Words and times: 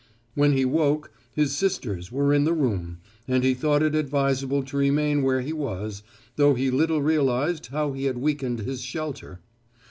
When 0.33 0.53
he 0.53 0.65
woke, 0.65 1.11
his 1.35 1.55
sisters 1.55 2.11
were 2.11 2.33
in 2.33 2.43
the 2.43 2.53
room, 2.55 2.97
and 3.27 3.43
he 3.43 3.53
thought 3.53 3.83
it 3.83 3.93
advisable 3.93 4.63
to 4.63 4.75
remain 4.75 5.21
where 5.21 5.41
he 5.41 5.53
was, 5.53 6.01
though 6.37 6.55
he 6.55 6.71
little 6.71 7.03
realized 7.03 7.67
how 7.67 7.91
he 7.91 8.05
had 8.05 8.17
weakened 8.17 8.61
his 8.61 8.81
shelter. 8.81 9.41